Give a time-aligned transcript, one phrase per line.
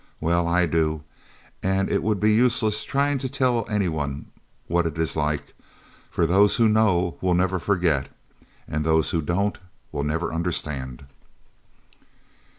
[0.19, 1.03] Well, I do,
[1.61, 4.25] and it would be useless trying to tell any one
[4.65, 5.53] what it is like,
[6.09, 8.09] for those who know will never forget,
[8.67, 9.59] and those who don't
[9.91, 11.05] will never understand.